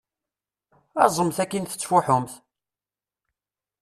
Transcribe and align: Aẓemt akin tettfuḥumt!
Aẓemt 1.03 1.37
akin 1.43 1.65
tettfuḥumt! 1.65 2.31